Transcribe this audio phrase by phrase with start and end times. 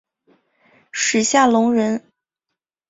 [0.91, 2.03] 史夏隆人。